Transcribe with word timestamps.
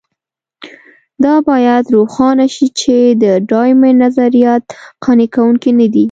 دا 1.23 1.35
باید 1.49 1.85
روښانه 1.95 2.45
شي 2.55 2.67
چې 2.79 2.95
د 3.23 3.25
ډایمونډ 3.49 3.97
نظریات 4.05 4.63
قانع 5.03 5.27
کوونکي 5.35 5.71
نه 5.79 5.87
دي. 5.93 5.99